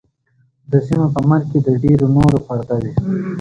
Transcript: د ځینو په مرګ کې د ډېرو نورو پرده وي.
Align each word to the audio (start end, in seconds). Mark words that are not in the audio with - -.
د 0.71 0.73
ځینو 0.85 1.05
په 1.13 1.21
مرګ 1.29 1.43
کې 1.51 1.59
د 1.67 1.69
ډېرو 1.83 2.05
نورو 2.15 2.37
پرده 2.47 2.75
وي. 2.83 2.91